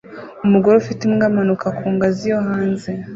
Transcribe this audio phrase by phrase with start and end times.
[0.45, 2.89] Umugore ufite imbwa amanuka ku ngazi yo hanze